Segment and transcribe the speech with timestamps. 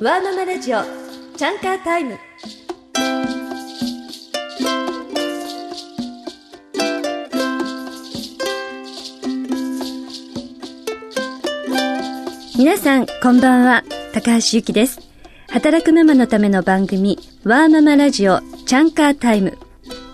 [0.00, 0.82] ワーママラジオ
[1.36, 2.18] チャンカータイム。
[12.58, 13.84] 皆さんこんばんは。
[14.12, 14.98] 高橋ゆきです。
[15.48, 19.56] 働くママのための番組ワーママラジオチャンカータイム。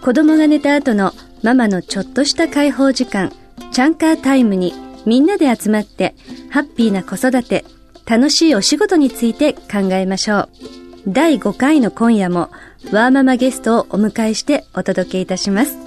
[0.02, 3.32] 子供が寝た後のママのちょっとした解放時間
[3.72, 4.74] チャンカータイムに
[5.06, 6.14] みんなで集まって
[6.50, 7.64] ハッピーな子育て
[8.10, 10.48] 楽しいお仕事について考えましょう
[11.06, 12.50] 第5回の今夜も
[12.92, 15.78] ワーママゲストをお迎えしてお届けいたします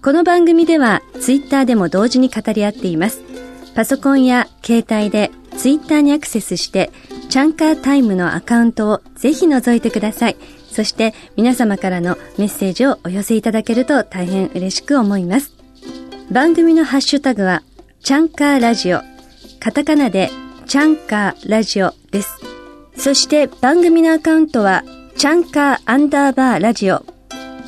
[0.00, 3.22] この番組ではツイッターでも同時に語り合っています
[3.74, 6.90] パソコンや携帯でツイッターにアクセスして、
[7.28, 10.36] チャンカータイムのアカウントをぜひ覗いてください。
[10.70, 15.52] そして皆様からのメッセージをお寄せいただけると大変嬉しく思います。
[16.30, 17.62] 番組のハッシュタグは、
[18.02, 19.02] チャンカーラジオ。
[19.58, 20.30] カタカナで、
[20.70, 22.38] チャンカーラジオです。
[22.96, 24.84] そして番組のアカウントは、
[25.16, 27.04] チャンカーアンダーバーラジオ。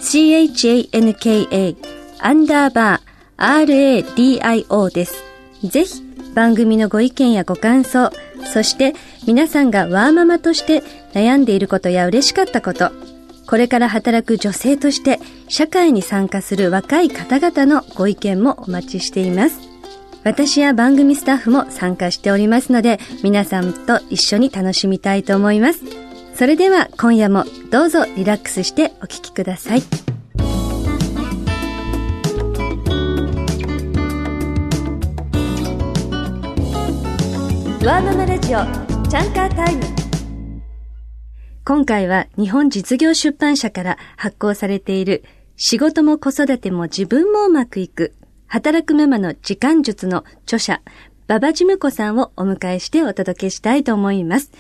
[0.00, 1.77] CHANKA
[2.20, 5.25] アンダーバー RADIO です。
[5.64, 6.00] ぜひ
[6.36, 8.12] 番組のご意見やご感想、
[8.53, 8.94] そして
[9.27, 12.92] 皆さんがワーママとして悩んでいることや嬉しかったこと、
[13.48, 19.72] これから働く女性として社会に参加する若い方々のご意見もお待ちしています。
[20.25, 25.81] 私や番組スタッフも参加しておりますので、皆さんと一緒に楽しみたいと思います。
[26.34, 29.83] それでは今夜もどうぞリラックスしてお聴きください。
[37.84, 38.61] ワーママラジオ
[39.09, 39.83] チャンカータイム
[41.65, 45.25] 今回は日本実業出版社から発行されている
[45.56, 48.15] 仕事も子育ても自分もうまくいく
[48.53, 50.83] 働くママの時間術の著者
[51.27, 54.53] 馬場事務子さんをお迎えしてお届けしたいと思います。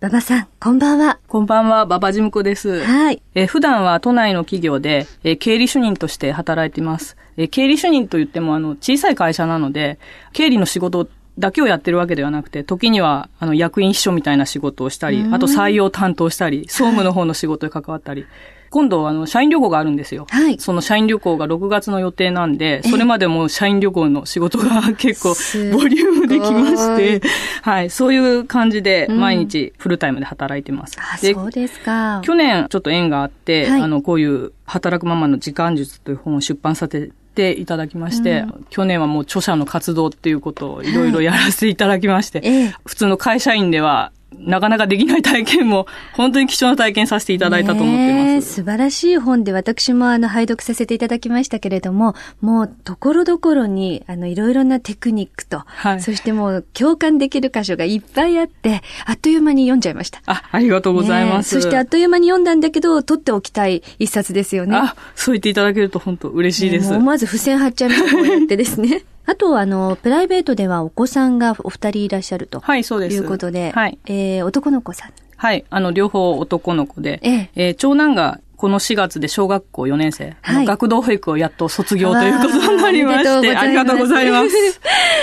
[0.00, 1.20] 馬場さん、こんばんは。
[1.28, 2.82] こんばんは、馬場事務子です。
[2.82, 3.22] はい。
[3.36, 7.16] え普段は都内の企業で、え経理主任として働いています。
[7.36, 10.00] え経理主任といっても、あの、小さい会社なので、
[10.32, 11.08] 経理の仕事
[11.38, 18.26] だけをやってるわけではなくて、時には、あの、役員秘書みたいな仕事をしたり、あと採用担当したり、総務の方の仕事に関わったり、
[18.72, 20.26] 今度、あの、社員旅行があるんですよ。
[20.30, 20.58] はい。
[20.58, 25.34] その社員旅行が6月の予定なんで、それまでも社員旅行の仕事が結構、
[25.76, 27.20] ボリュームできまして、
[27.60, 27.90] はい。
[27.90, 30.96] そういう感じで、毎日フルタイムで働いてます。
[30.98, 32.22] あ、そうですか。
[32.24, 48.54] 去年、ちょっと縁があって、あの、こういう、働くママの時間術という本を出版させて、ていただきまして、うん、去年はもう著者の活動っていうことをいろいろやらせていただきまして、はい普通の会社員ではなかなかできない体験も、本当に貴重な体験させていただいたと思ってます。
[48.54, 60.20] 素晴らしい本で、私もあの、拝読させていただきましたけれども、もう、ところどころに、あの、いろいろなテクニックと、はい、そしてもう、共感できる箇所がいっぱいあって、あっという間に読んじゃいました。
[60.26, 61.50] あ、ありがとうございます。
[61.56, 64.76] そしてあっという間に読んだんだけど、取っておきたい一冊ですよね。
[64.76, 66.92] あ、そう言っていただけると本当嬉しいです。
[66.92, 69.04] 思わず付箋貼っちゃいました、こうやってですね。
[69.24, 72.60] あと、あの、プライベートではお子さんがお二人いらっしゃると。
[72.60, 73.16] はい、そうです。
[73.16, 73.72] いうことで。
[73.72, 73.98] はい。
[74.06, 75.12] えー、男の子さん。
[75.36, 77.20] はい、あの、両方男の子で。
[77.22, 84.80] えええー、長男がこの4月で小学校4年生、はい、学童保育をやっと卒業ということになりまして、ありがとうございます。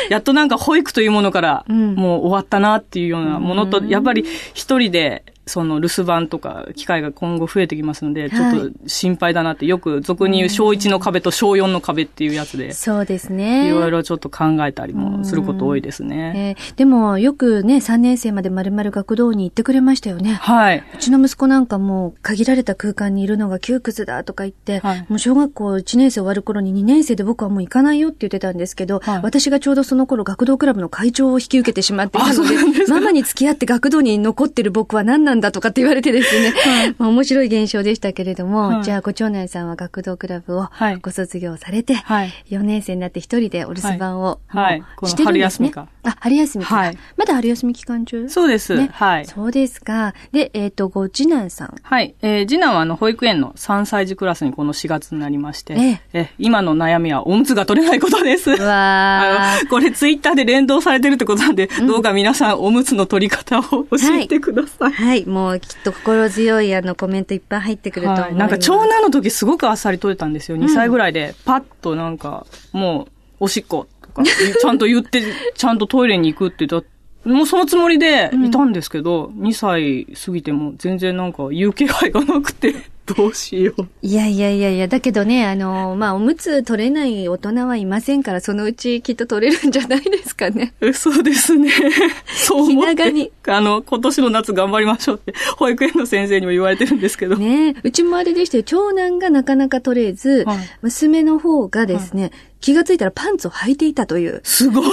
[0.10, 13.68] やっとなんか保育というものから、もう終わったなっていうようなものと、うん、やっぱり一人でその留守番とか機会が今後増えてきますので、ちょっと心配だなって、よく俗に言う小1の壁と小4の壁っていうやつで、そうですね。
[13.68, 16.56] いろいろちょっと考えたりもすること多いですね。
[16.58, 20.34] えー、でもよくね、3年生まで丸々学童に行ってくれましたよね。
[20.34, 20.84] はい。
[20.94, 40.70] うちの息子なんかも限られた空間にいるのが窮屈だとか言って、はい、もう小学校1年生終わる頃に2年生で僕はもう行かないよって言ってたんですけど、はい、私がちょうどその頃学童クラブの会長を引き受けてしまっていたので、ママに付き合って学童に残ってる僕は何なんだとかって言われてですね、はい、まあ面白い現象でしたけれども、はい、じゃあご長男さんは学童クラブを
[41.02, 45.72] ご卒業されて、はい、4年生になって一人でお留守番を、はい、してるんですね。
[46.04, 46.76] あ、春休みか。
[46.76, 48.30] はい、まだ春休み期間中？
[48.30, 48.76] そうです。
[48.76, 49.26] ね、はい。
[49.26, 50.14] そうですか。
[50.32, 51.76] で、えっ、ー、と、ご次男さん。
[51.82, 52.16] はい。
[52.22, 58.52] えー、次男はあの、保育園の3歳児クラスにこの4月になりまして、ええ今の悩みはおむつが取れないことです。
[58.52, 63.88] わあの、これツイッターで連動されてるってことなんで、うん、どうか皆さんおむつの取り方を教
[64.20, 64.92] えてください。
[64.92, 68.22] はい、はい、もうきっと心強いあのコメントいっぱい入ってくると思。
[68.22, 70.58] はい、なんか長男の時すごくあっさり取れたんですよ。
[70.58, 73.08] 2歳ぐらいで、パッとなんか、も
[73.40, 75.24] う、おしっことか、 ちゃんと言って、
[75.56, 76.88] ちゃんとトイレに行くって言った
[77.26, 82.74] もうそのつもりでいたんですけど、うん、2歳過ぎても全然なんか言う気配がなくて
[83.16, 83.88] どうしよう。
[84.02, 90.74] いやいやいやいや、だけどね、あの、まあ、おむつ取れない大人はいませんから、そのうちきっと取れるんじゃないですかね。
[90.94, 91.72] そうですね。
[92.28, 93.12] そう思って。
[93.12, 93.32] に。
[93.48, 97.36] あの、今年の夏頑張りましょうって、保育園の先生にも言われてるんですけど。
[97.36, 104.42] ねうちもあれでして、長男がなかなか取れず、はい、娘の方がですね、はい気がついたらパンツを履いていたという。
[104.44, 104.92] すごい、ね、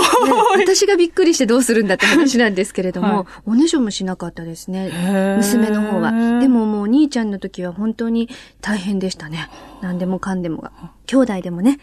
[0.57, 5.37] 私がびっくりしてどうするんだって話なんですけれども、はい、おねしょもしなかったですね。
[5.39, 6.13] 娘の方は。
[6.41, 8.29] でももうお兄ちゃんの時は本当に
[8.61, 9.49] 大変でしたね。
[9.83, 10.73] 何でもかんでもが。
[11.07, 11.79] 兄弟でもね、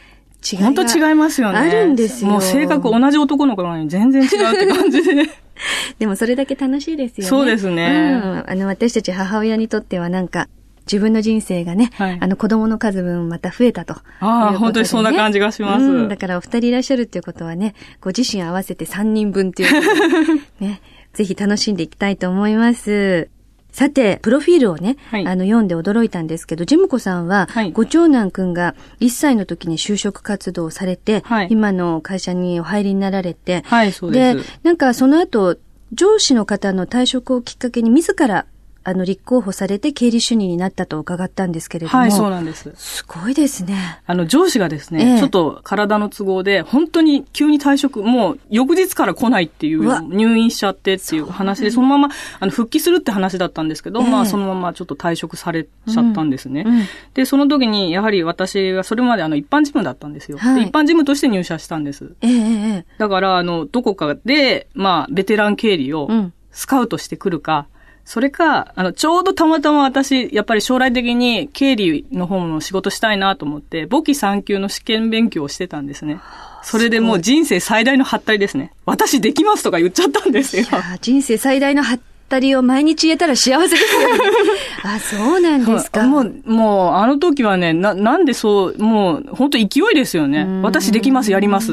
[0.52, 1.60] 違い本当違いますよね。
[1.60, 2.32] あるんですよ。
[2.32, 5.30] もう性格同じ男の子なのに全然違うって感じで。
[6.00, 7.30] でもそれだけ楽しいですよね。
[7.30, 8.22] そうですね。
[8.24, 8.44] うん。
[8.48, 10.48] あの、私たち母親にとってはなんか、
[10.86, 16.10] 自分の人生がね、はい、あの子供の数分また増えたと、ね、ああ、本当にそんな感じがします、うん。
[16.10, 20.82] だからお二人いらっしゃるっていうことはね、ご自身合わせて三人分っていう、ね、
[21.14, 23.30] ぜひ楽しんでいきたいと思います。
[23.72, 34.38] さて、プロフィールをね、はい、あの、読んで驚いたんですけど、ジムコさんは、はい、ご長男くんが1歳の時に就職活動をされて、はい、今の会社にお入りになられて、はい、そうです。
[34.38, 35.58] で、なんかその後、
[35.92, 38.46] 上司の方の退職をきっかけに自ら
[38.86, 42.00] あの、立候補されて経理主任になったと伺ったんですけれども。
[42.00, 42.72] はい、そうなんです。
[42.76, 44.02] すごいですね。
[44.06, 52.10] あの、上司がですね、ええ、ちょっと体の都合で、本当に急に退職、もう翌日から来ないっていう、入院しちゃってっていう話で、そのまま、
[52.40, 56.64] あの、復帰するって話だったんですけど、え、まあ、そのままちょっと退職されちゃったんですね。
[56.66, 60.38] うんうん、で、その時に、やはり私はそれまであの、一般事務だったんですよ。
[60.38, 62.12] はい、一般事務として入社したんです。
[62.22, 66.10] ええだから、あの、どこかで、まあ、ベテラン経理を、
[66.52, 67.68] スカウトしてくるか、
[68.06, 76.20] それか、あの、ちょうどたまたま私、やっぱり将来的に経理の方の仕事したいなと思って、簿記3級の試験勉強をしてたんですね。
[76.64, 78.72] それでもう人生最大のハッタリですね。
[78.86, 80.66] 私できますとか言っちゃったんですよ。
[81.02, 84.20] 人生最大のハッタリを毎日言えたら幸せですよね。
[84.84, 86.04] あ、そうなんですか。
[86.04, 90.46] もう、もう、あの時はね、な、なんでそう、もう、本当勢いですよね。
[90.62, 91.72] 私できます、やります。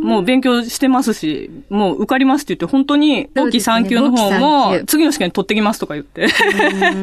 [0.00, 6.28] もう勉強してますし、もう受かりますって言って、本当に、後期3級の方も、次の試験取ってきますとか言って。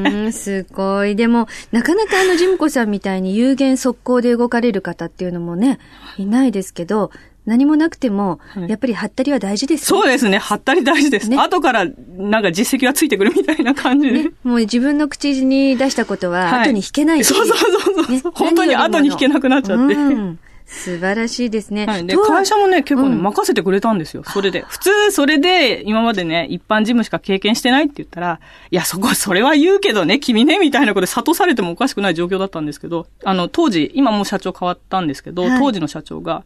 [0.04, 1.16] うん、すごい。
[1.16, 5.80] でも、なかなかあの、ジムコさんみたいに有限速攻で動かれる方っていうのもね、
[6.18, 6.26] い。
[6.26, 7.12] ないですけど、
[7.48, 10.38] 何もなくても、やっぱりハったりは大事です、ね、そうですね。
[10.38, 11.30] ハったり大事です。
[11.30, 14.12] ね、後からなんか実績がついてくるみたいな感じ。
[14.12, 14.24] で。
[14.24, 19.96] ね、もう自分の口に出したことは後に引けない、はい、そうそうそうそう、ね、本当に後に引けなくなっちゃって。
[19.96, 21.86] うん素晴らしいですね。
[21.86, 22.06] はい。
[22.06, 24.24] で、会社もね、結構ね、任せてくれたんですよ。
[24.26, 24.66] それで。
[24.68, 36.44] 普通、それで、今までね、一般事務しか経験してないって言ったら、いや、そこ、それは言うけどね、君ね、みたいなことで諭されてもおかしくない状況だったんですけど、あの、当時、今もう社長変わったんですけど、はい、当時の社長が、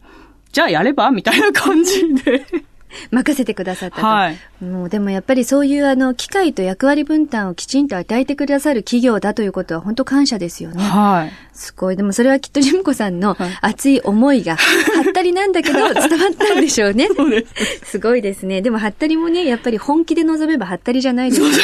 [0.52, 1.10] じゃあやれば？
[1.10, 2.44] みたいな感じで
[3.10, 4.02] 任せてくださったと。
[4.06, 4.64] はい。
[4.64, 10.82] もうでもやっぱりそういうあの、機会と役割分担をきちんと与えてくださる企業だということは本当感謝ですよね。
[10.82, 11.32] はい。
[11.52, 11.96] すごい。
[11.96, 14.56] でもそれはきっとジムコさんの熱い思いが、は
[15.08, 16.04] ったりなんだけど伝わっ
[16.36, 17.08] たんでしょうね。
[17.84, 18.62] すごいですね。
[18.62, 21.54] でもはったりもね、やっぱり本気で臨めばはったりじゃないですよね。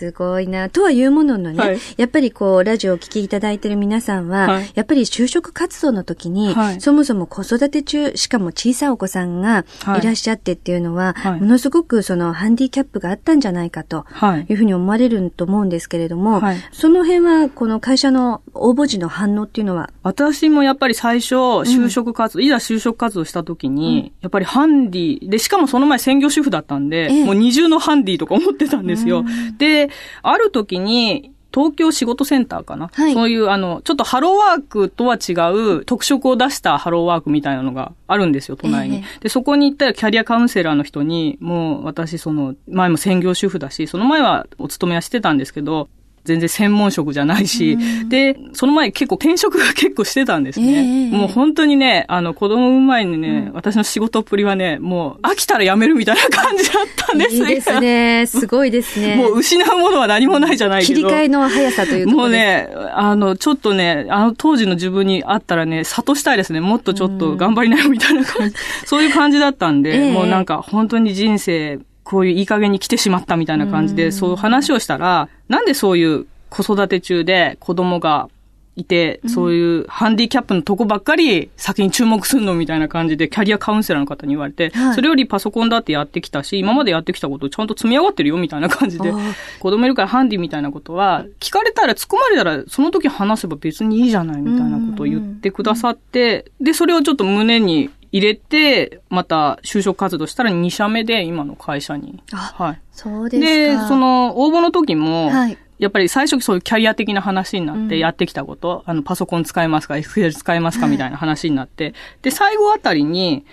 [0.00, 0.70] すごいな。
[0.70, 9.66] とはいうもののね、はい、やっぱりこう、ラジオを聴きいただいている皆さんは、はい、やっぱり就職活動の時に、はい、そもそも子育て中、しかも小さいお子さんが
[9.98, 10.04] い。
[10.04, 14.06] らっしゃってっていうのは、ものすごくそのハンディキャップがあったんじゃないかと
[14.48, 14.54] い。
[14.54, 16.40] うふうに思われると思うんですけれども、
[16.72, 19.90] その辺はこの会社の応募時の反応っていうのは？
[20.02, 29.24] 私もやっぱり最初、就職活動、うん、いざ就職活動した時に、うん、やっぱりハンディ、で、しかもその前専業主婦だったんで、ええ、もう二重のハンディとか思ってたんですよ。
[29.58, 29.89] で、
[30.22, 38.98] ある時に、東京仕事センターかな、はい、そういう、あの、ちょっとハローワークとは違う特色を出したハローワークみたいなのがあるんですよ、都内に。
[38.98, 45.88] えー、で、そこに行ったらキャリアカウンセラーの人に、もう私、その、前も専業主婦だし、その前はお勤めはしてたんですけど、
[46.24, 50.66] 全然専門職じゃないし、で、その前結構転職が結構してたんですね。
[50.66, 57.48] えー、もう本当にね、あの子供産む前にね、うん、私の仕事っぷりはね、もう飽きたら辞めるみたいな感じだったんですよ。
[57.48, 58.26] いいですね。
[58.26, 59.16] すごいですね。
[59.20, 61.00] もう失うものは何もないじゃないけど。
[61.00, 66.60] 切り替えの速さというもうね、あの、ちょっとね、あの当時の自分にあったらね、諭したいですね。
[66.60, 68.54] もっとちょっと頑張りなよみたいな感じ。
[68.84, 78.28] そういう感じだったんで、えー、もうなんか本当に人生、こういういい加減に来てしまったみたいな感じで、そう話をしたら、なんでそういう子育て中で子供が
[78.76, 89.12] いて、そういうハンディキャップのとこばっかり先に注目するのみたいな感じでキャリアカウンセラーの方に言われて、はい、それよりパソコンだってやってきたし、今までやってきたことちゃんと積み上がってるよみたいな感じで、
[89.58, 102.22] 子供いるからハンディみたいなことは、聞かれたら突っ込まれたらその時話せば別にいいじゃないみたいなことを言ってくださって、で、それをちょっと胸に入れて、また就職活動したら2社目で今の会社に。
[102.32, 102.80] はい。
[102.92, 103.82] そうですか。
[103.82, 113.46] で、その応募の時も、はいやっぱり最初そういうキャリア的な話になって、やってきたこと、うん、あの、パソコン使えますか、Excel 使えますかみたいな話になって、で、最後あたりに、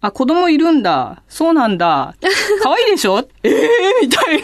[0.00, 1.22] あ、子供いるんだ。
[1.28, 2.16] そうなんだ。
[2.60, 3.20] 可愛いでしょ？
[3.44, 4.42] え えー、みたいな。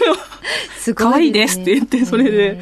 [0.78, 1.10] すごい、ね。
[1.10, 2.60] 可愛いですって言って、それで。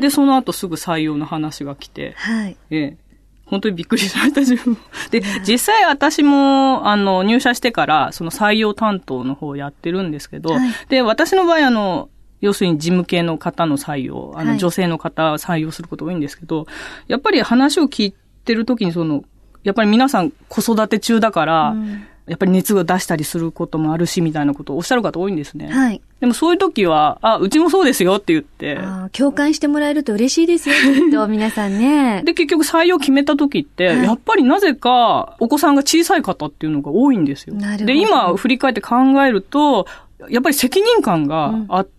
[0.00, 2.12] で、その後すぐ採用の話が来て。
[2.16, 2.56] はい。
[2.70, 3.07] ええ
[3.48, 4.76] 本当にびっくりしました、自分。
[5.10, 16.66] で、実際私も、あの、入社してから、その採用担当の方をやってるんですけど、はい、で、私の場合、あの、要するに事務系の方の採用、あの、女性の方採用すること多いんですけど、
[17.08, 18.14] やっぱり話を聞い
[18.44, 19.24] てるときに、その、
[19.64, 25.68] やっぱり皆さん子育て中だから、うんやっぱり熱を出したりすることもあるし、みたいなことをおっしゃる方多いんですね。
[25.68, 26.02] はい。
[26.20, 28.78] でもそういう時は、あ、うちもそうですよって言って。
[28.78, 32.22] あ共感してもらえると嬉しいですよ、きっと、皆さんね。
[32.26, 37.54] で、結局採用決めた時って、はい、やっぱりなぜか、お子さんが小さい方っていうのが多いんですよ。
[37.54, 37.86] なるほど。
[37.86, 39.86] で、今振り返って考えると、
[40.28, 41.97] やっぱり責任感があって、、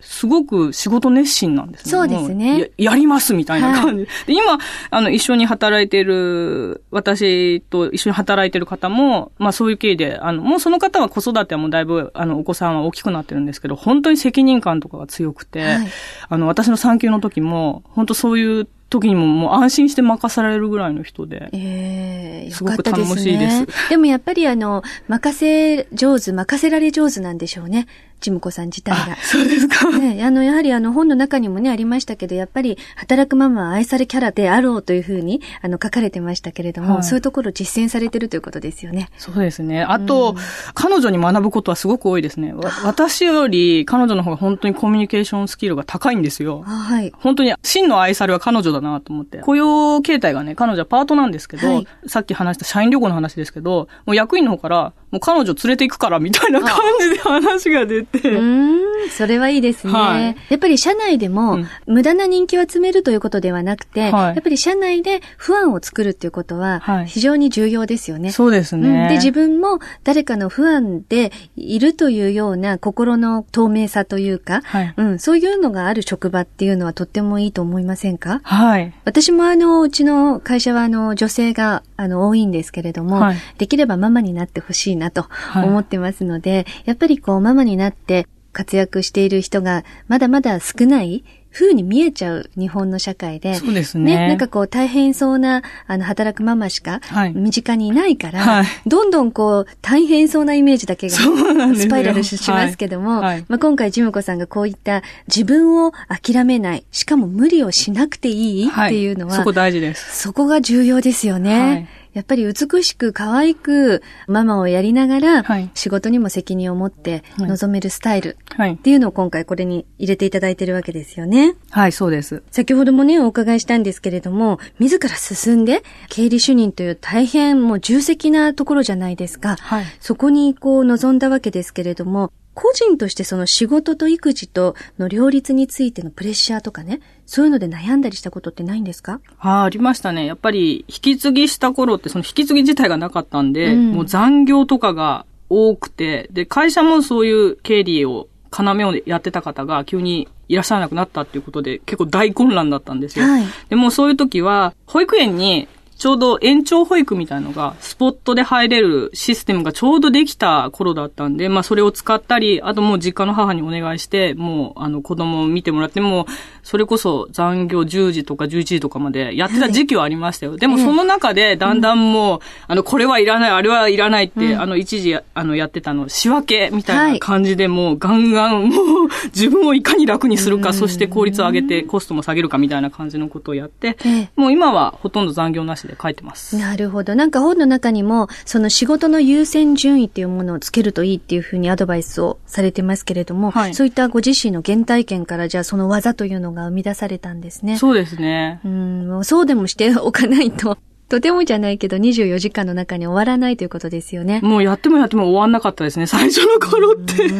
[0.00, 1.90] すごく仕事熱心なんですね。
[1.90, 2.60] そうですね。
[2.76, 4.34] ややりますみたいな感じ、はい、で。
[4.34, 4.58] 今、
[4.90, 15.88] あの、一緒に働いてる、私と一緒に働いてる方も、まあそういう経緯で、あの、もうその方は子育てはもうだいぶ、あの、お子さんは大きくなってるんですけど、本当に責任感とかが強くて、はい、
[16.28, 21.48] あの、私の産休の時も、本当そういう時にももう安心して任されるぐらいの人で。
[21.52, 23.66] ええー、すごく楽しいです。
[23.66, 27.86] ですでもやっぱりあの、任せ上手、任せられ上手なんでしょうね。
[28.22, 29.16] ちむこさん自体が。
[29.16, 29.90] そうですか。
[29.98, 39.10] ね、あの、やはりあの、本の中にもね、ありましたけど、やっぱり、働くママは愛されキャラであろうというふうに、あの、書かれてましたけれども、はい、そういうところを実践されてるということですよね。
[39.18, 39.82] そうですね。
[39.82, 40.36] あと、うん、
[40.74, 42.54] 彼女に学ぶことはすごく多いですね。
[42.84, 46.62] 私より、彼女の方が本当にコミュニケーションスキルが高いんですよ。
[46.62, 47.12] はい。
[47.18, 49.38] 本当に、真の愛されは彼女だなと思って。
[49.38, 56.70] 雇用形態がね、彼女はパートなんですけど、はい、さっき話した社員旅行の話ですけど、もう役員の方から、もう彼女連れて行くからみたいな感
[57.00, 58.30] じで話が出て。
[58.30, 59.92] うん、それはいいですね。
[59.92, 68.32] はい、やっぱり社内でも、無駄な人気を集めるということではなくて、はい、やっぱり社内で不安を作るっていうことは、非常に重要ですよね。
[68.32, 78.40] そうですね、うん、で、自分も誰かの不安でいるというような心の透明さというか、はい、うん、そういうのがある職場っていうのはとってもいいと思いませんか？
[78.44, 78.61] はい。
[79.04, 93.54] 私もあの、うちの会社はあの、女性があの、多いんですけれども、はい、できればママになってほしいなと思ってますので、はい、やっぱりこう、ママになって活躍している人がまだまだ少ない風に見えちゃう日本の社会で。
[93.54, 94.16] そうですね。
[94.16, 97.00] ね、なんかこう大変そうな、あの、働くママしか、
[97.34, 110.22] 身近にいないから、はい、どんどんこう、大変そうなイメージだけが、スパイラルしますけども、はいはい、まあ、今回ジムコさんがこういった自分を諦めない、しかも無理をしなくていいっていうのは、そこ大事です。
[110.22, 111.88] そこが重要ですよね。
[112.12, 121.54] やっぱり美しく可愛くママをやりながら、はい、仕事にも責任を持って臨めるスタイルっていうのを今回これに入れていただいてるわけですよね。
[121.70, 122.42] はい、そうです。
[122.50, 129.56] 先ほどもね、お伺いしたんですけれども、自ら進んで経理主任という大変もう重責なところじゃないですか。
[129.56, 139.20] はい、そこにこう臨んだわけですけれども、個人としてその仕事と育児との両立についてのプレッシャーとかね、そういうので悩んだりしたことってないんですか？
[139.38, 140.26] ああ、ありましたね。
[140.26, 153.24] やっぱり引き継ぎした頃ってその引き継ぎ自体がなかったんで、うん、もう残業とかが多くて、で、会社もそういう経理を要をやってた方が急にいらっしゃらなくなったっていうことで結構大混乱だったんですよ。
[153.24, 155.68] はい、でもそういう時は保育園に
[156.02, 166.26] ちょうど延長保育みたいのが、スポットで入れるシステムがちょうどできた頃だったんで、まあそれを使ったり、あともう実家の母にお願いして、もうあの子供を見てもらって、も
[166.62, 170.52] それこそ残業10時とか11時とかまでやってた時期はありましたよ。
[170.52, 183.96] はい、でもその中でだんだんもう、うん、あの、これはいらない、あれはいらないって、うん、あの一時あのやってたの、仕分けみたいな感じでもうガンガンもう 自分をいかに楽にするか、そして効率を上げてコストも下げるかみたいな感じのことをやって、
[184.36, 186.56] もう今はほとんど残業なしでで書いてます。
[186.56, 187.14] なるほど。
[187.14, 197.76] なんか本の中にも、その仕事の優先順位っていうものをつけるといいっていうふうにアドバイスをされてますけれども、はい、そういったご自身の原体験からじゃあその技というのが生み出されたんですね。
[197.76, 198.60] そうですね。
[198.64, 200.78] うん、そうでもしておかないと。
[201.12, 204.40] とてもじゃないけど24時間の中に終わらないということですよね。
[204.42, 207.30] もうやってもやっても終わんなかったですね、最初の頃って。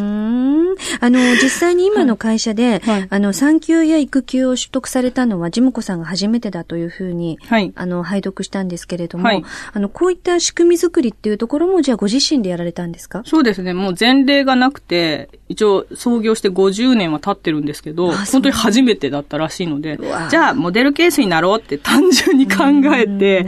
[1.00, 13.22] あの、実際に今の会社で、はい、あの、産休や育休を取得されたのは、ジムコさんが初めてだというふうに、はい、あの、拝読したんですけれども、はい、あの、こういった仕組み作りっていうところも、じゃあご自身でやられたんですか？
[13.24, 13.72] そうですね。
[13.74, 19.98] もう前例がなくて、一応創業して50年は経ってるんですけど、本当に初めてだったらしいので、
[20.30, 22.64] じゃあモデルケースになろうって単純に考
[22.94, 23.46] えて、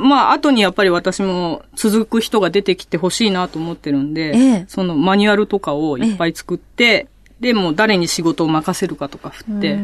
[0.00, 7.08] まあ、後にやっぱり私も続く人が出てきてほしいなと思ってるんで、ええ、そのマニュアルとかをいっぱい作って、
[7.40, 9.78] で、もう誰に仕事を任せるかとか振って、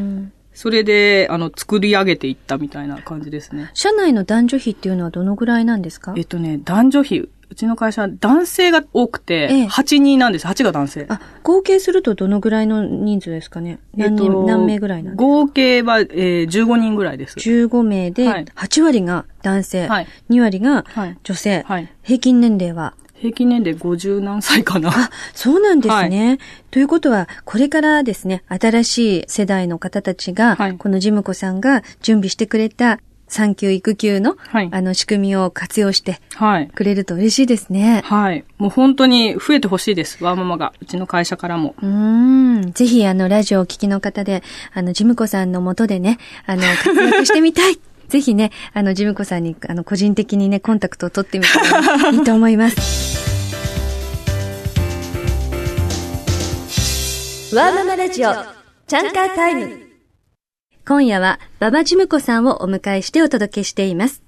[0.53, 3.71] それで、あの、作り上げていったみたいな感じですね。
[3.73, 6.13] 社内の男女比っていうのはどのぐらいなんですか？
[6.15, 10.47] えっとね、男女比、うちの会社は男性が多くて、ええ、8人なんです。
[10.47, 11.05] 8が男性。
[11.09, 13.79] あ、合計するとどのぐらいの人数ですかね？
[13.95, 15.23] 何人、えっと、何名ぐらいなんですか？
[15.23, 17.37] 合計は、えー、15人ぐらいです。
[17.37, 20.85] 15名で、8割が男性、はい、2割が
[21.23, 22.95] 女性、はい、平均年齢は？
[23.17, 24.89] 平均年齢50何歳かな。
[24.89, 26.27] あ、そうなんですね。
[26.27, 32.99] はい、ということは、これからですね、新しい世代の方たちが、はい、このジムコさんが準備してくれた
[33.35, 36.21] 産休育休の、はい、あの仕組みを活用して
[36.73, 38.01] くれると嬉しいですね。
[38.05, 38.45] はい。
[38.57, 40.23] もう本当に増えてほしいです。
[40.23, 40.73] ワーママが。
[40.81, 41.75] うちの会社からも。
[41.81, 42.71] うん。
[42.71, 44.41] ぜひあのラジオをお聞きの方で、
[44.73, 47.77] あのジムコさんのもとでね、あの活躍してみたい
[48.07, 53.15] ぜひね、あの、ジムコさんに、あの、個人的にね、コンタクトを取ってみたらいいと思います。
[57.55, 58.31] ワーママラジオ、
[58.87, 59.84] チャンカータイム。
[60.87, 64.21] 今夜は、馬場ジムコさんをお迎えしてお届けしています。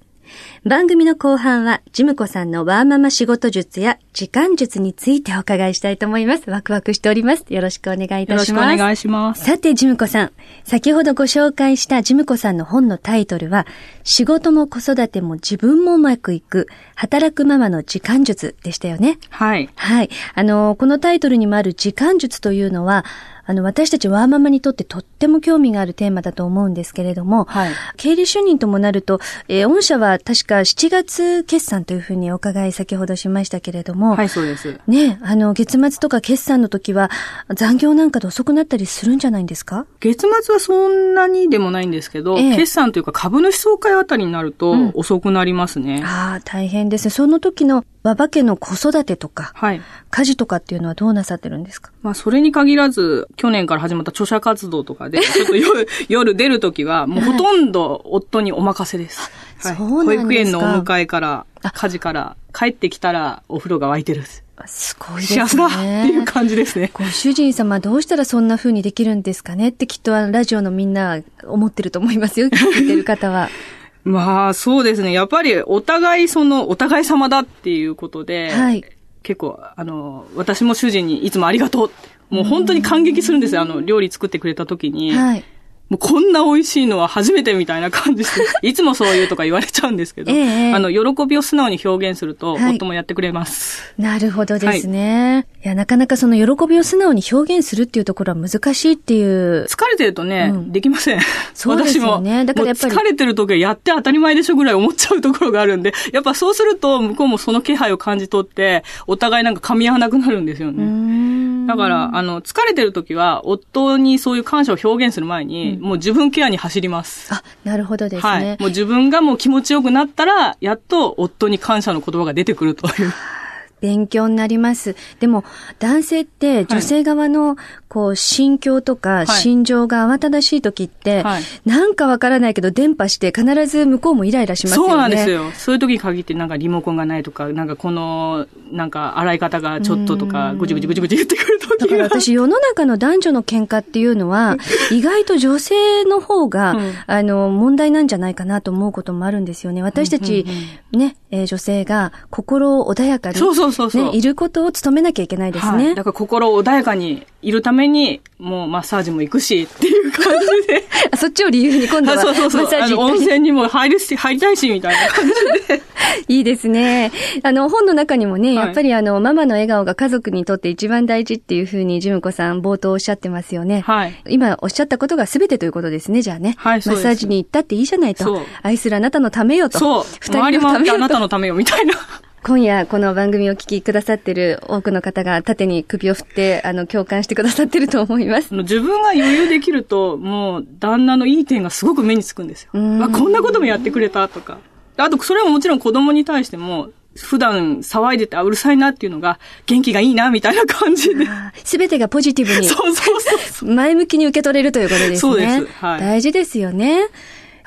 [0.64, 6.50] 番組の後半は、ジムコさんのワーママ仕事術や時間術についてお伺いしたいと思います。
[6.50, 7.44] ワクワクしております。
[7.48, 8.30] よろしくお願いいたします。
[8.32, 9.44] よろしくお願いします。
[9.44, 10.32] さて、ジムコさん。
[10.64, 13.64] 先ほどご紹介したジムコさんの本のタイトルは、
[14.02, 19.18] 仕事も子育ても自分もうまくいく、働くママの時間術でしたよね。
[19.30, 19.70] はい。
[19.76, 20.10] はい。
[20.34, 23.04] あの、このタイトルにもある時間術というのは、
[23.48, 34.78] あの、私たちワーママにとってとっても興味があるテーマだと思うんですけれども、はい、経理主任ともなると、えー、御社は確か7月決算というふうにお伺い先ほどしましたけれども、はい、そうです。
[34.86, 37.10] ね、あの、月末とか決算の時は
[37.54, 39.86] 残業なんかで遅くなったりするんじゃないんですか？
[40.00, 45.98] 月末はそんなにでもないんですけど、ええ、決算というか株主総会あたりになると遅くなりますね。
[45.98, 47.10] うん、ああ、大変ですね。
[47.10, 51.90] その時の馬場家の子育てとか、はい、家事とかっていうのはどうなさってるんですか？
[52.02, 59.30] まあ、それに限らず、去年から始まった著者活動とかで、 ちょっと夜夜出るときは、もうほとんど夫にお任せです。
[59.62, 64.24] はい、保育園のお迎えから、家事から、帰ってきたらお風呂が沸いてる
[64.66, 65.46] すごいですね。
[65.46, 65.76] 幸せだって
[66.08, 66.90] いう感じですね。
[66.92, 72.48] ご主人様どうしたらそんな風にできるんですかねってきっとラジオのみんな思ってると思いますよ。
[72.48, 73.48] 聞いてる方は。
[74.04, 75.12] まあ、そうですね。
[75.12, 78.82] やっぱり、お互い、その、お互い様だっていうことで、はい、
[79.22, 81.90] 結構、あの、私も主人にいつもありがとう
[82.30, 83.62] もう本当に感激するんですよ。
[83.62, 85.12] あの、料理作ってくれた時に。
[85.12, 85.44] はい。
[85.88, 88.30] もうこんな美味しいのは初めてみたいな感じで、
[88.62, 93.94] いつもそう言うとか言われちゃうんですけど、ええ、あの、喜びを素直に表現すると、はい、夫もやってくれます。
[93.96, 95.64] なるほどですね、はい。
[95.64, 99.64] いや、なかなかその喜びを素直に表現するっていうところは難しいっていう。
[99.64, 101.20] 疲れてるとね、うん、できません。
[101.54, 102.44] そうですよね。
[102.44, 102.94] だからやっぱり。
[102.94, 111.37] 疲れてる時はやって当たり前でしょぐらい思っちゃうところがあるんで、やっぱそうすると向こうもその気配を感じ取って、お互いなんか噛み合わなくなるんですよね。
[111.68, 117.32] だから、あの、疲れてる時は、夫にそういう感謝を表現する前に、うん、もう自分ケアに走ります。
[117.34, 118.30] あ、なるほどですね。
[118.30, 118.44] はい。
[118.58, 123.12] もう自分がもう気持ちよくなったら、やっと夫に感謝の言葉が出てくるという。
[123.80, 124.96] 勉強になります。
[125.20, 125.44] でも、
[125.78, 127.56] 男性って女性側の
[127.88, 134.88] こう、心境とか心情が慌ただしい時って、はい、なんかわからないけど電波して必ず向こうもイライラしますよね。
[134.88, 135.50] そうなんですよ。
[135.52, 144.56] そういう時に限ってなんかリモコンがないとか、なんかこの、なんか洗い方がちょっととか、ぐちぐちぐちぐち言ってくる時だから私世の中の男女の喧嘩っていうのは、
[144.90, 149.82] 意外と女性の方が、うん、あの、問題なんじゃないかなと思うこともあるんですよね。
[149.82, 150.46] 私たち、
[150.92, 155.86] ね、えー、女性が心穏やかに、そうそうそうそう、ね、いることを努めなきゃいけないですね。
[155.86, 160.84] はい、だから心穏やかにいるために、もうマッサージも行くしっていう感じで。
[161.16, 165.34] そっちを理由に今度はそうそうそうマッサージ温泉にも入るし、入りたいし、みたいな感じ
[165.68, 165.82] で。
[166.28, 167.12] いいですね。
[167.42, 173.82] あの、本の中にもね、やっぱりあの、ママの笑顔が家族にとって一番大事っていうふうに、ジムコさん冒頭おっしゃってますよね。
[173.82, 174.22] はい。
[174.28, 176.54] 今おっしゃったことが全てということですね、じゃあね。
[176.58, 178.42] はい、マッサージに行ったっていいじゃないと。
[178.62, 179.78] 愛するあなたのためよと。
[179.78, 180.04] そう。
[180.20, 180.94] 二人のためよ。
[180.94, 181.94] あなたのためよ、みたいな。
[182.42, 188.54] 今夜この番組を聞きくださってる多くの方が縦に首を振って、あの、共感してくださってると思います。
[188.54, 192.70] 自分が余裕できると、もう、旦那のいい点がすごく目につくんですよ。
[192.74, 194.58] あ、こんなこともやってくれたとか。
[194.96, 196.88] あと、それはもちろん子供に対しても、
[197.22, 201.26] 普段騒いでて、うるさいなっていうのが、元気がいいな、みたいな感じで。
[201.64, 202.66] すべてがポジティブに。
[202.68, 203.74] そうそうそう。
[203.74, 205.16] 前向きに受け取れるということですね。
[205.18, 205.66] そうです。
[205.80, 206.00] はい。
[206.00, 207.08] 大事ですよね。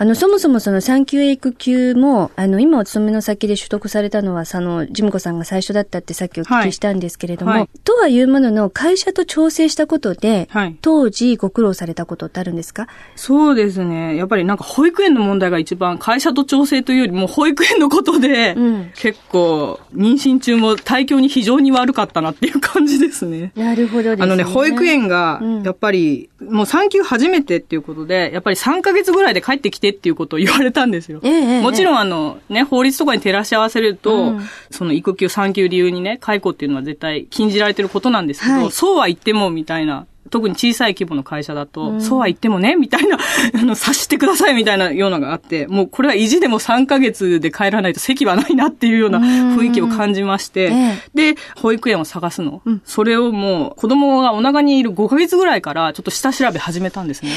[0.02, 12.88] あの、そもそもその産休へ育休も、あの、今お勤めの先で取得されたのは、その、ジムコさんが最初だったってさっきお聞きしたんですけれども、はいはい、とはいうものの、会社と調整したことで、はい、当時ご苦労されたことってあるんですか？
[13.16, 14.16] そうですね。
[14.16, 23.52] やっぱりなんか保育園の問題が一番、会社と調整というよりも保育園のことで、うん、結構、妊娠中も体調に非常に悪かったなっていう感じですね。
[23.56, 24.24] なるほどですね。
[24.24, 31.20] あのね、保育園が、やっぱり、うん、もう産休初めてっていうことで、やっぱり3ヶ月ぐらいで帰ってきてっていうことを言われたんですよ。
[31.24, 43.18] ええ、もちろんあの、ね、法律とかに照らし合わせると、うん、その育休、産休理由にね、解雇っていうのは絶対禁じられてることなんですけど、はい、そうは言ってもみたいな特に小さい規模の会社だと、うん、そうは言ってもね、みたいな、
[43.56, 50.72] あの、察してくださいみたいなようなのがあって、もうこれは意地でも3ヶ月で帰らないと席はないなっていうような雰囲気を感じまして、
[51.16, 52.62] で、保育園を探すの。
[52.64, 57.32] うん、それをもう、子供がお腹にいる5ヶ月ぐらいから、ちょっと下調べ始めたんですね。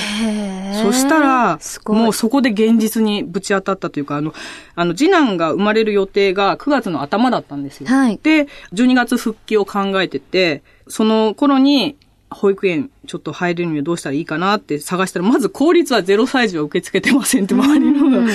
[0.82, 4.34] そしたら、もうそこで現実にぶち当たったというか、あの、
[4.76, 7.88] あの、次男が生まれる予定が9月の頭だったんですよ。
[7.88, 11.96] はい、で、12月復帰を考えてて、その頃に
[12.34, 18.28] 保育園ちょっと入れるにはどうしたらいいかなって探したら、まず公立は0歳児は受け付けてませんって周りの。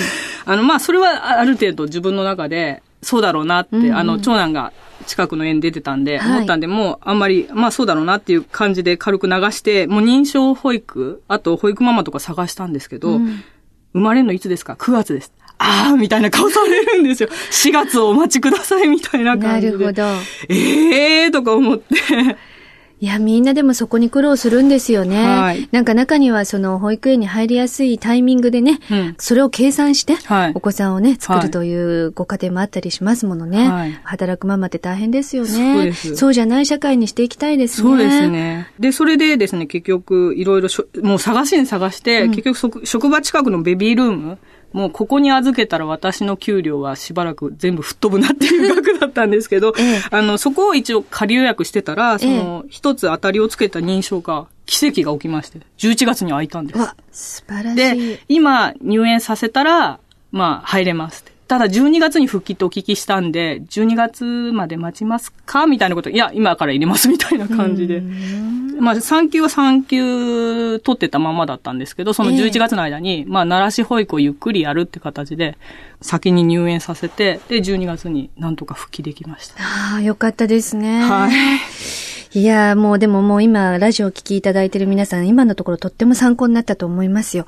[0.46, 4.74] あの、まあ、それはある程度自分の中で、そうだろうなって、うんうん、あの、長男が
[5.06, 13.44] 近くの園出てたんで、思ったんで、もうあんまり、まあそうだろうなっていう感じで軽く流して、もう認証保育、あと保育ママとか探したんですけど、うん、
[13.94, 15.34] 生まれるのいつですか ?9 月です。
[15.60, 17.30] ああ、みたいな顔されるんですよ。
[17.30, 19.74] 4月をお待ちください、みたいな感じで。
[19.74, 20.04] なるほど。
[20.48, 21.96] ええーとか思って。
[23.02, 25.26] いや、みんなでもそこに苦労するんですよね。
[25.26, 30.16] はい、なんか中にはその保育園に入りやすいタイミングでね、うん、それを計算して、
[30.54, 33.70] お子さんをね、作るというご家庭もあったりしますものね。
[33.70, 35.50] はい、働くママって大変ですよね。
[35.50, 36.16] そうです。
[36.18, 37.90] そうじゃない社会にしていきたいですね。
[37.90, 38.68] そうですね。
[38.80, 40.68] で、それでですね、結局、いろいろ
[41.02, 44.38] もう探しに探して、うん、結局職場近くのベビールーム、
[44.72, 56.80] もうここに預けたら私の給料はしばらく全部吹っ飛ぶなっていう額だったんですけど、ええ、あの、そこを一応仮予約してたら、その、一つ当たりをつけた認証が、奇跡が起きまして、11月に開いたんです。
[56.80, 57.76] わ、素晴らしい。
[57.76, 60.00] で、今入園させたら、
[60.32, 61.39] まあ、入れますって。
[61.50, 65.66] ただ12月に復帰ってお聞きしたんで、12月まで待ちますか？
[65.66, 68.04] みたいなこと、いや、今から入れますみたいな感じで。
[68.80, 75.58] まあ、産休は産休取ってたままだったんですけど、その11月の間に、えー、まあ、奈良市保育をゆっくりやるって形で、
[76.02, 79.56] 先に入園させて、で、12月になんとか復帰できました。
[79.64, 81.02] ああ、よかったですね。
[81.02, 82.40] はい。
[82.40, 87.48] いやもうでももう今、ラジオを聴きいただいている皆さん、今のところとっても参考になったと思いますよ。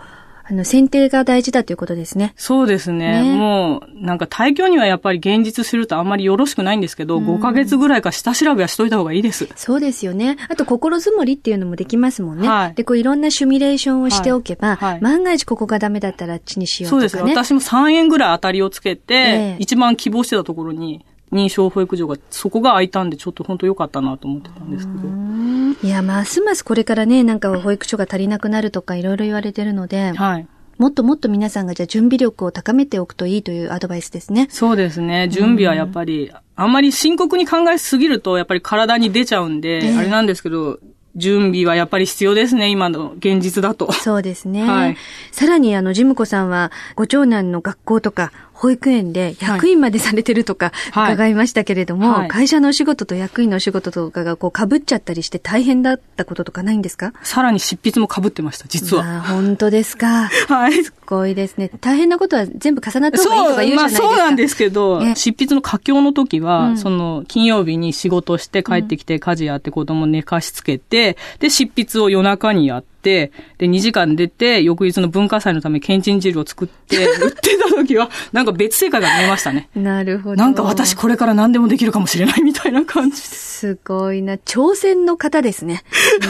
[0.52, 2.34] あの、選定が大事だということですね。
[2.36, 3.24] そうですね。
[3.24, 9.48] ねもう、なんか退去にはやっぱり現実するとあんまりよろしくないんですけど、うん、5ヶ月ぐらいか下調べはしといた方がいいです。
[9.56, 10.36] そうですよね。
[10.50, 12.50] あと、心づもりっていうのもできますもんね。
[12.50, 17.10] はい、で、こういろんなシミュレーションをしておけば、はいはい、万が一ここがダメだったらあっちにしようとか、ね。
[17.10, 17.34] そうです。
[17.34, 25.88] 私も3円ぐらい当たりをつけて、えー、一番希望してたところに、認証保育所が、そこが空いたんで、ちょっと本当良かったなと思ってたんですけど。
[25.88, 30.48] いや、ますますこれからね、なんか保育所が足りなくなるとかいろいろ言われてるので、はい。
[30.78, 34.48] もっともっと皆さんがじゃあ準備力を高めておくといいというアドバイスですね。
[34.50, 35.28] そうですね。
[35.30, 40.80] 準備はやっぱり、あんまり深刻に考えすぎると、やっぱり体に出ちゃうんで、えー、あれなんですけど、
[41.16, 43.92] 準備はやっぱり必要ですね、今の現実だと。
[43.92, 44.64] そうですね。
[44.64, 44.98] はい。
[45.32, 48.32] さらに、あの、ジムコさんは、ご長男の学校とか、
[48.62, 57.12] 保育園で役員までされてるとか伺いましたけれども、はいはい、会社のお仕事と役員のお仕事とかがこう被っちゃったりして大変だったこととかないんですか？
[57.24, 59.18] さらに執筆も被ってました、実は。
[59.18, 60.30] あ本当ですか？
[60.48, 60.84] はい。
[60.84, 61.72] すごいですね。
[61.82, 64.04] 大変なことは全部重なった方がいいとか言うじゃないですか。
[64.04, 79.70] そう、まあ、そうなんですけど、執筆の佳境の時は、うん、その、金曜日に仕事して帰ってきて家事やって子供寝かしつけて、で、執筆を夜中にやって、、で、2時間出て、翌日の文化祭のためけんちん汁を作って、 売ってた時は、なんか別世界が見えましたね。
[79.76, 80.36] なるほど。
[80.36, 83.28] なんか私これから何でもできるかもしれないみたいな感じで。
[83.28, 84.36] すごいな。
[84.36, 85.84] 挑戦の方ですね。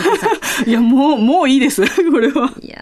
[0.66, 1.84] いや、もう、もういいです。
[2.12, 2.54] これは。
[2.62, 2.78] いや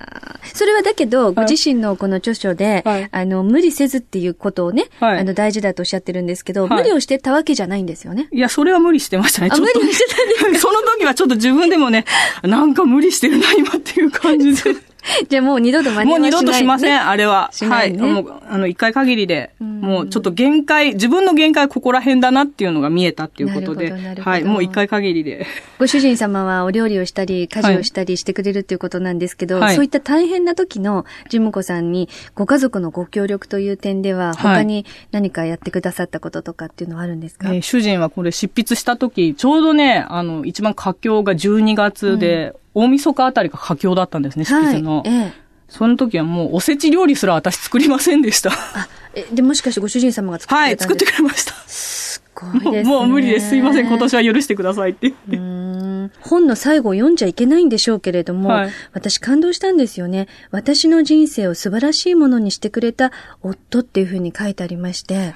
[0.54, 8.28] それはだけど、ご自身のこの著書で、はい、あの、無理せずっていうことをね、はい、あの、大事だとおっしゃってるんですけど、はい、無理をしてたわけじゃないんですよね。
[8.32, 9.50] いや、それは無理してましたね。
[9.52, 10.68] あ、無理してたんですか？
[10.70, 12.06] その時はちょっと自分でもね、
[12.44, 14.76] なんか無理してるな、今っていう感じで。
[15.30, 16.32] じゃあもう二度と間に合わない。
[16.32, 17.52] もう二度としません、あれは。
[17.62, 17.98] ね、はい。
[17.98, 24.44] もう、あの、一回限りで、もうちょっと限界、自分の限界ここら辺だなっていうのが見えたっていうことで、はい。
[24.44, 25.46] もう一回限りで。
[25.80, 45.02] ご主人様はお料理をしたり、家事をしたりしてくれるっていうことなんですけど、はい、そういった大変な時のジムコさんに、ご家族のご協力という点では、他に何かやってくださったこととかっていうのはあるんですか、えー、主人はこれ執筆した時、ちょうどね、あの、一番佳境が12月で、うん大晦日あたりが佳境だったんですね、執筆の。
[45.02, 48.50] はいええその時はもうおせち料理すら私作りませんでした。
[48.52, 51.54] あ、え、で、もしかしてご主人様が作ってくれたはい、作ってくれました。
[51.68, 52.84] すごいですね。
[52.84, 53.50] もう無理です。
[53.50, 56.18] すいません、今年は許してくださいって言って。
[56.22, 60.28] 本の最後を読んじゃいけないんでしょうけれども、はい、私感動したんですよね。
[60.50, 63.12] 私の人生を素晴らしいものにしてくれた
[63.44, 65.16] 夫っていうふうに書いてありまして。
[65.16, 65.34] はい、い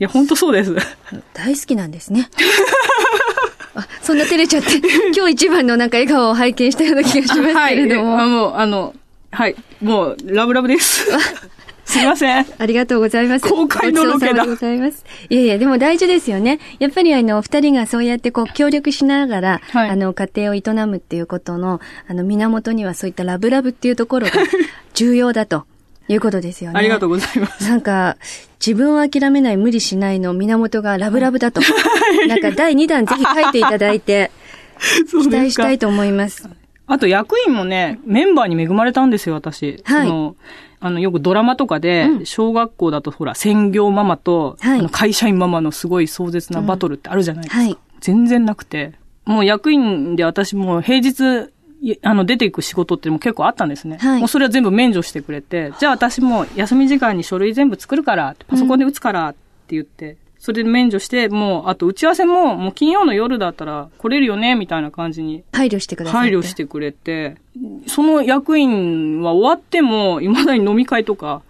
[0.00, 0.76] や、本当そうです。
[1.32, 2.28] 大好きなんですね。
[3.76, 4.76] あ、そんな照れちゃって、
[5.14, 8.14] 今日一番のなんか笑顔を拝見したような気がしますけれども。
[8.14, 8.94] はい、あもう、あの、
[9.30, 11.06] はい、もう、ラブラブです。
[11.84, 12.46] すいません。
[12.58, 13.48] ありがとうございます。
[13.48, 14.30] 公開のロケだ。
[14.30, 15.04] ありがとうございます。
[15.28, 16.58] いやいや、でも大事ですよね。
[16.80, 24.32] やっぱりあの、二人がそうやってこう、協力しながら、はい、あの、家庭を営むっていうことの、あの、源にはそういったラブラブっていうところが
[24.94, 25.64] 重要だと。
[26.08, 26.78] いうことですよね。
[26.78, 27.68] ありがとうございます。
[27.68, 28.16] なんか、
[28.66, 31.60] 自分を諦めない、無理しないの源がラブラブだと。
[32.26, 34.32] なんか第2弾ぜひ書いていただいて、
[35.08, 36.48] 期待したいと思います。
[36.88, 39.82] あと役員もね、メンバーに恵まれたんですよ、私。
[39.84, 40.08] はい。
[40.08, 40.36] その
[40.80, 47.60] あの、よくドラマとかで、小学校だとほら、専業ママと、はい、あの会社員ママのすごい壮絶なバトルってあるじゃないですか。
[47.60, 48.92] うんはい、全然なくて。
[49.24, 51.50] もう役員で私も平日、
[52.02, 53.98] あの、出ていく仕事っても結構あったんですね。
[53.98, 59.38] はい、もうそれは全部免除してくれて、じゃあ私も休み時間に書類全部作るから、パソコンで打つからって
[59.74, 65.42] 言って、それで免除して、もう、あと打ち合わせも、もう金曜の夜だったら来れるよね、みたいな感じに。
[65.52, 66.20] 配慮してください。
[66.20, 67.36] 配慮してくれて、
[67.86, 71.42] その役員は終わっても、未だに飲み会とか、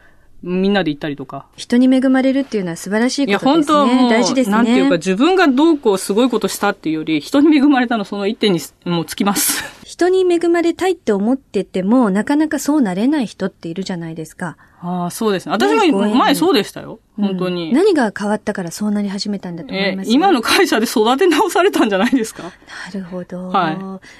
[0.42, 1.46] みんなで行ったりとか。
[1.56, 3.50] 人に恵まれるっていうのは素晴らしいことですね。
[3.50, 4.56] いや、本当大事ですね。
[4.56, 9.64] なんていうか、自分がどうこうすごいことしたっていうより、人に恵まれたのその一点にもうつきます。
[9.84, 14.56] 人に恵まれたいって思ってても、なかなかそうなれない人っているじゃないですか。
[14.80, 15.52] ああ、そうですね。
[15.52, 17.00] 私も前そうでしたよ。
[17.16, 22.42] 本当に、うん、何が変わったからそうなり始めたんだと思います、今の会社で育て直されたんじゃないですか？
[22.44, 22.50] な
[22.92, 23.48] るほど。
[23.48, 23.76] はい。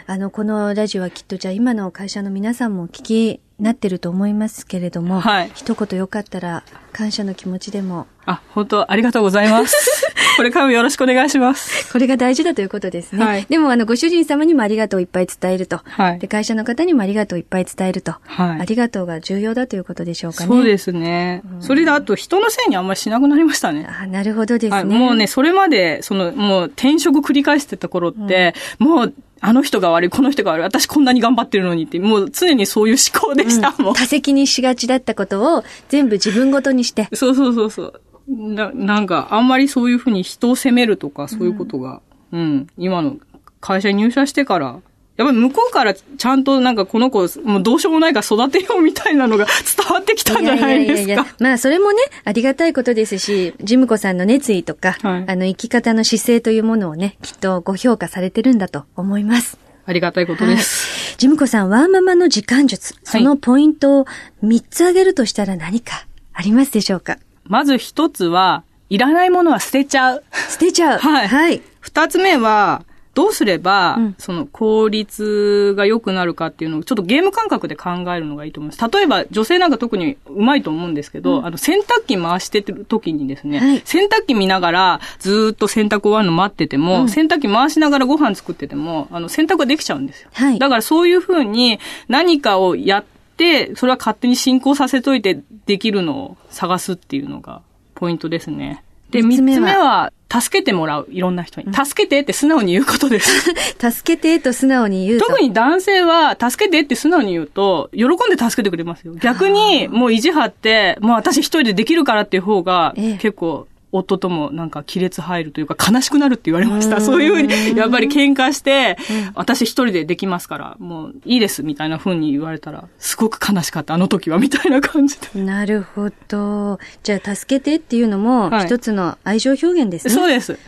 [0.07, 5.51] あの、このラジオはきっとじゃあ今の会社の皆さんも聞きなってると思いますけれども、はい。
[5.55, 6.63] 一言よかったら
[6.97, 8.07] 感謝の気持ちでも。
[8.25, 10.07] あ、本当ありがとうございます。
[10.39, 11.93] これからもよろしくお願いします。
[11.93, 13.23] これが大事だということですね。
[13.23, 15.81] はい、でも、あの、ご主人様にもありがとういっぱい伝えると。
[15.85, 16.19] はい。
[16.21, 18.15] で、会社の方にもありがとういっぱい伝えると。
[18.25, 18.61] はい。
[18.63, 20.49] ありがとうが重要だということでしょうかね。
[20.49, 21.43] そうですね。
[21.57, 23.87] うん、それで、あと、人のせいにあんまりしなくなりましたね。
[23.87, 24.85] あ、なるほどですね。
[24.85, 33.89] もうね、それまで、その、もう、転職繰り返してた頃って、うん、もう、あの人が悪い、この人が悪い、私こんなに頑張ってるのにって、もう常にそういう思考でしたもん。
[33.89, 37.09] うん、多責にしがちだったことを全部自分ごとにして。
[37.13, 38.01] そうそうそうそう。
[38.29, 42.01] な、なんか、あんまりそういうふうに人を責めるとか、そういうことが、
[42.33, 43.17] うん、うん、今の
[43.61, 44.81] 会社に入社してから、
[45.17, 50.95] やっぱり向こうからちゃんとなんかこの子、もうどうしようもないから育てようみたいなのが伝わってきたんじゃないですか？
[50.95, 59.59] いやいやいやいやまあそれもね、ありがたいことですし、ジムコさんの熱意とか、はい、あの生き方の姿勢というものをね、きっとご評価されてるんだと思います。
[59.87, 61.13] ありがたいことです。
[61.13, 64.07] はい、ジムコさん、ワーママの時間術、そのポイントを
[64.43, 67.19] 3つ挙げるとしたら何かありますでしょうか？
[67.45, 70.25] まず1つは、いらないものは捨てちゃう。
[70.51, 70.99] 捨てちゃう。
[70.99, 71.29] はい。
[71.29, 71.63] はい。
[71.81, 72.85] 二つ目は、
[73.17, 78.93] どうすれば、うん、その効率が良くなるかっていうのを、ちょっとゲーム感覚で考えるのがいいと思います。
[78.93, 90.29] 例えば、女性なんか特にうまいと思うんですけど、うん、あの、洗濯機回してる時にですね、はい、洗濯機見ながら、ずっと洗濯終わるの待ってても、うん、洗濯機回しながらご飯作ってても、あの、洗濯ができちゃうんですよ。
[90.35, 93.05] はい、だからそういうふうに何かをやっ
[93.39, 97.63] て、それは勝手に進行させといてできるのを探すっていうのが
[97.95, 98.83] ポイントですね。
[99.11, 101.73] で、三つ目は、助けてもらう、いろんな人に。
[101.73, 103.55] 助けてって素直に言うことです。
[103.79, 105.27] 助けてと素直に言うと。
[105.27, 109.15] 特に男性は、助けてって素直に言うと、喜んで助けてくれますよ。
[109.15, 117.01] 逆に、もう意地張って、もう私一人でできるからっていう方が、結構、夫ともなんか亀裂入るというか悲しくなるって言われました。
[117.01, 118.97] そういうふうに、やっぱり喧嘩して、
[119.35, 125.41] 私一人でできますから、もういいですみたいなふうに言われたら、すごく悲しかった、あの時は、みたいな感じで。
[125.41, 126.79] なるほど。
[127.03, 130.15] じゃあ、助けてっていうのも、一つの愛情表現ですね。
[130.15, 130.59] そうです。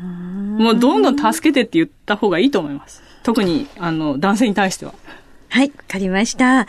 [0.00, 3.02] もうどんどん助けてって言った方がいいと思います。
[3.22, 4.94] 特に、あの、男性に対しては。
[5.54, 6.66] はい、わかりました。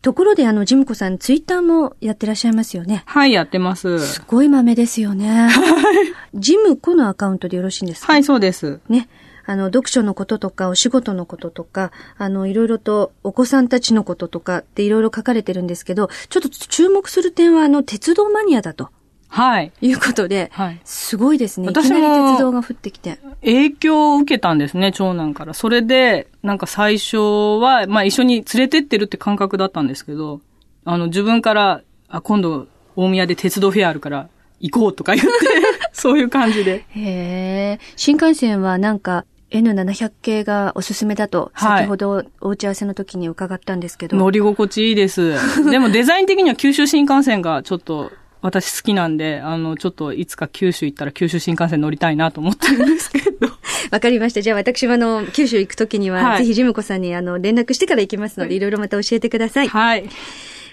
[0.00, 3.02] ところで、あの、ジムコさん、ツイッターもやってらっしゃいますよね。
[3.04, 3.98] はい、やってます。
[3.98, 5.48] すごい豆ですよね。
[5.48, 6.14] はい。
[6.34, 8.12] ジムコのアカウントでよろしいんですか？
[8.12, 8.78] はい、そうです。
[8.88, 9.08] ね。
[9.44, 18.90] あの、読書のこととか、お仕事のこととか、あの、いろいろと、お子さんたちのこととかっていろいろ書かれてるんですけど、ちょっと注目する点は、あの、鉄道マニアだと。
[19.28, 19.72] はい。
[19.80, 20.80] いうことで、はい。
[20.84, 21.68] すごいですね。
[21.68, 23.18] 私も、鉄道が降ってきて。
[23.42, 25.54] 影響を受けたんですね、長男から。
[25.54, 30.40] それで、なんか最初は、まあ一緒に連れてってるって感覚だったんですけど、
[30.84, 34.28] あの、自分から、あ、今度、大宮で鉄道フェアあるから、
[34.60, 35.32] 行こうとか言って、
[35.92, 36.84] そういう感じで。
[36.88, 37.78] へえ。
[37.96, 44.16] 新幹線はなんか、N700 系がおすすめだと、先ほどお打ち合わせの時に伺ったんですけど。
[44.16, 45.34] 乗り心地いいです。
[45.70, 53.48] でもデザイン的には九州新幹線がちょっと私好きなんで、あの、ちょっといつか九州行ったら九州新幹線乗りたいなと思ってるんですけど。
[53.90, 54.42] わかりました。
[54.42, 59.68] じゃあ私もあの、九州行くときには、はい、ぜひジムコさんにあの、連絡してから行きますので、はい、いろいろまた教えてください。
[59.68, 60.08] はい。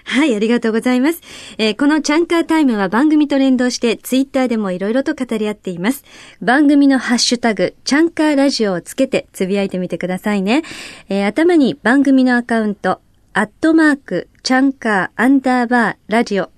[0.08, 1.20] はい、ありがとうございます。
[1.58, 6.04] えー、このチャンカータイムは番組と連動して、ツイッターでもいろいろと語り合っています。
[6.40, 10.62] 番組のハッシュタグ、チャンカーラジオをつけてつぶやいてみてくださいね。
[11.08, 13.00] えー、頭に番組のアカウント、
[13.34, 16.50] アットマーク、チャンカーアンダーバーラジオ、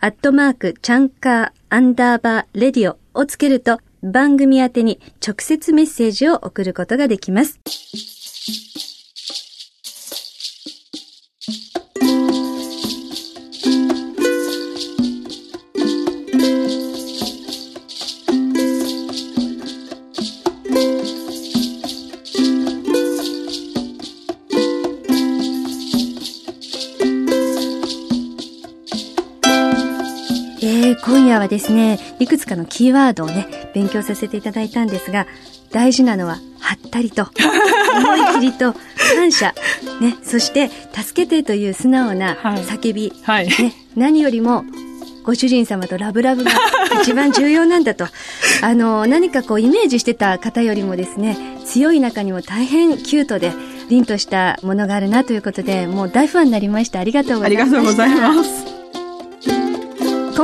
[0.00, 7.60] アットマーク、チャンカーアンダーバーレディオをつけると、番組宛に直接メッセージを送ることができます。
[31.38, 35.26] はですね、いくつかのキーワードをね、勉強させていただいたんですが、
[35.70, 37.28] 大事なのは、はったりと、
[37.96, 38.74] 思い切りと、
[39.16, 39.54] 感謝、
[40.00, 44.64] ね、そして、助けてという素直な叫び、はい、ね、何よりも、
[45.24, 46.52] ご主人様とラブラブが
[47.02, 48.06] 一番重要なんだと。
[48.62, 53.52] あの、何かこうイメージしてた方よりもですね、強い中にも大変キュートで、
[53.88, 57.00] 凛としたものがあるなということで、もう大ファンになりました。
[57.00, 57.60] ありがとうございます。
[57.62, 58.73] ありがとうございます。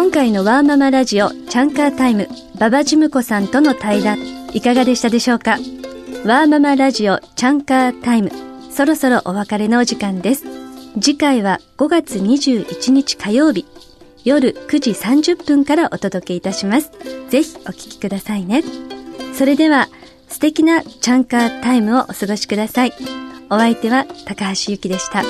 [0.00, 4.18] 今回のワーママラジオチャンカータイム馬場ジムコさんとの対談
[4.54, 5.58] いかがでしたでしょうか？
[6.24, 8.30] ワーママラジオチャンカータイム
[8.70, 10.44] そろそろお別れのお時間です。
[10.98, 13.66] 次回は5月21日火曜日
[14.24, 16.90] 夜9時30分からお届けいたします。
[17.28, 18.64] ぜひお聞きくださいね。
[19.34, 19.90] それでは
[20.28, 22.94] 素敵なチャンカータイムをお過ごしください。
[23.50, 25.22] お相手は高橋ゆきでした。